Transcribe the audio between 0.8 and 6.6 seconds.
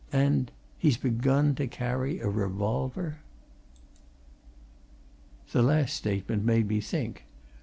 begun to carry a revolver." The last statement